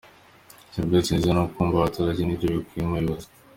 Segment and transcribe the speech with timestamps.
[0.73, 3.27] Serivisi nziza no kumva abaturage ni byo bikwiye Umuyobozi